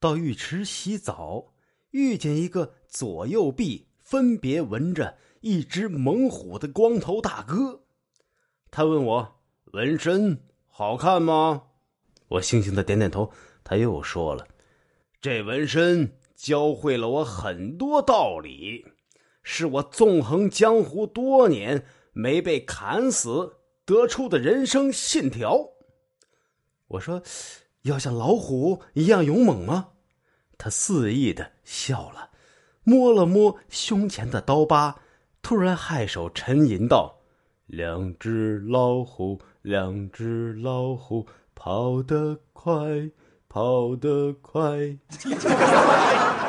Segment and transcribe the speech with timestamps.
[0.00, 1.52] 到浴池洗澡，
[1.90, 7.84] 遇见一个左右臂分别纹着一只猛虎的光头大哥。
[8.70, 9.40] 他问我
[9.72, 11.64] 纹身好看吗？
[12.28, 13.32] 我悻悻的点点头。
[13.64, 14.46] 他又说了
[15.20, 18.86] ：“这纹身教会了我很多道理，
[19.42, 25.70] 是我纵横江湖多年没被砍死得出的人生信条。”
[26.88, 27.22] 我说
[27.82, 29.88] ：“要像老虎一样勇猛吗？”
[30.58, 32.30] 他肆意的笑了，
[32.82, 34.96] 摸了摸胸前的刀疤，
[35.42, 37.20] 突然颔首沉吟道
[37.66, 43.10] ：“两只老虎，两只老虎，跑得快。”
[43.50, 44.60] 跑得快。